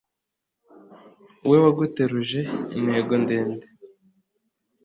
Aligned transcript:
we 1.49 1.57
waguteruje 1.63 2.39
intego 2.77 3.11
ndende 3.23 3.65